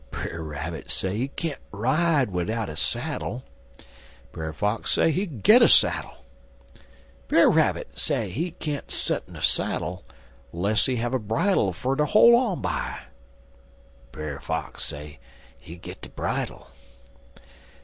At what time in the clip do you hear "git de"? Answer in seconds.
5.27-5.69, 15.75-16.09